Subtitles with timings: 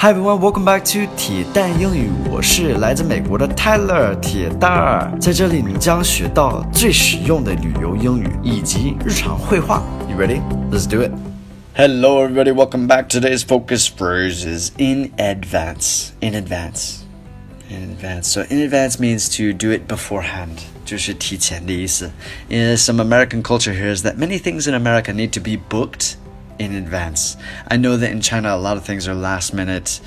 [0.00, 2.08] Hi everyone, welcome back to 铁蛋英语。
[2.30, 9.82] 我是来自美国的 Tyler 铁蛋儿，在这里你将学到最实用的旅游英语以及日常会话。
[10.08, 10.40] You ready?
[10.70, 11.10] Let's do it.
[11.74, 13.08] Hello everybody, welcome back.
[13.08, 16.10] Today's focus phrase is in advance.
[16.20, 16.98] In advance.
[17.68, 18.28] In advance.
[18.28, 20.60] So in advance means to do it beforehand.
[20.84, 22.08] 就是提前的意思.
[22.48, 26.14] In some American culture here is that many things in America need to be booked
[26.58, 27.36] in advance.
[27.66, 30.00] I know that in China, a lot of things are last minute.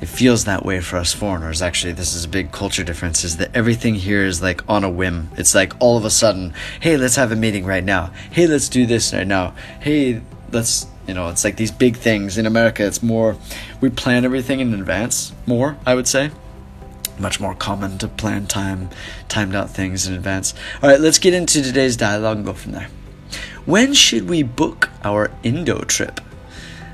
[0.00, 1.62] It feels that way for us foreigners.
[1.62, 4.90] Actually, this is a big culture difference is that everything here is like on a
[4.90, 5.30] whim.
[5.36, 8.12] It's like all of a sudden, hey, let's have a meeting right now.
[8.30, 9.54] Hey, let's do this right now.
[9.80, 10.20] Hey,
[10.52, 12.36] let's, you know, it's like these big things.
[12.36, 13.36] In America, it's more,
[13.80, 16.30] we plan everything in advance more, I would say
[17.18, 18.90] much more common to plan time
[19.28, 22.72] timed out things in advance all right let's get into today's dialogue and go from
[22.72, 22.88] there
[23.64, 26.21] when should we book our Indo trip?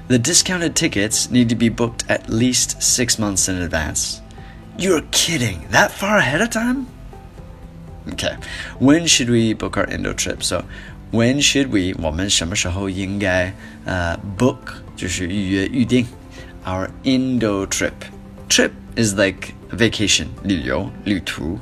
[0.07, 4.21] The discounted tickets need to be booked at least six months in advance.
[4.77, 5.67] You're kidding!
[5.71, 6.87] That far ahead of time?
[8.13, 8.37] Okay.
[8.79, 10.43] When should we book our Indo trip?
[10.43, 10.63] So,
[11.11, 11.93] when should we?
[11.99, 13.53] 我们什么时候应该
[13.85, 16.05] 呃 book 就是预约预定
[16.65, 17.93] our Indo trip?
[18.49, 21.59] Trip is like vacation 旅游旅途。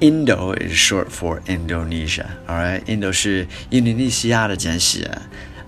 [0.00, 2.36] Indo is short for Indonesia.
[2.46, 5.10] All right, Indo 是印度尼西亚的简写。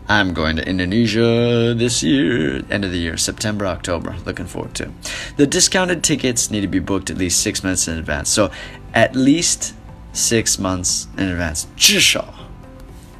[0.08, 4.16] I'm going to Indonesia this year, end of the year, September, October.
[4.24, 4.90] Looking forward to.
[5.36, 8.30] The discounted tickets need to be booked at least six months in advance.
[8.30, 8.50] So,
[8.94, 9.74] at least
[10.14, 11.66] six months in advance.
[11.76, 12.32] 至少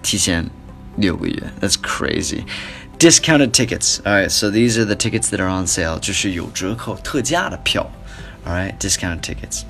[0.02, 0.48] 提前
[0.96, 1.52] 六个月.
[1.60, 2.44] That's crazy.
[2.98, 4.00] Discounted tickets.
[4.06, 5.98] All right, so these are the tickets that are on sale.
[6.00, 7.90] 就是有折扣特价的票.
[8.46, 9.64] All right, discounted tickets.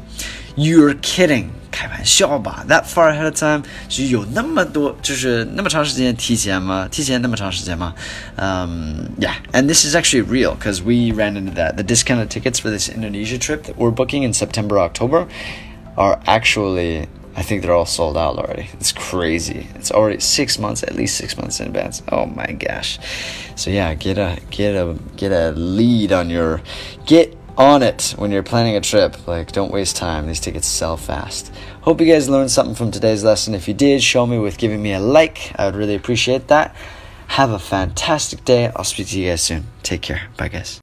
[0.56, 2.64] You're kidding，开玩笑吧？
[2.68, 6.88] That far ahead of time，是有那么多，就是那么长时间提前吗？
[6.90, 7.94] 提前那么长时间吗？
[8.36, 11.76] Um, yeah, and this is actually real because we ran into that.
[11.76, 15.28] The discounted tickets for this Indonesia trip that we're booking in September, October,
[15.96, 17.08] are actually.
[17.36, 18.68] I think they're all sold out already.
[18.80, 19.68] It's crazy.
[19.76, 22.02] It's already six months, at least six months in advance.
[22.10, 22.98] Oh my gosh.
[23.54, 26.60] So yeah, get a get a get a lead on your
[27.06, 29.27] get on it when you're planning a trip.
[29.27, 30.27] Like, don't waste time.
[30.27, 31.51] These tickets sell fast.
[31.81, 33.53] Hope you guys learned something from today's lesson.
[33.53, 35.51] If you did, show me with giving me a like.
[35.55, 36.75] I would really appreciate that.
[37.27, 38.71] Have a fantastic day.
[38.75, 39.65] I'll speak to you guys soon.
[39.81, 40.29] Take care.
[40.37, 40.82] Bye, guys.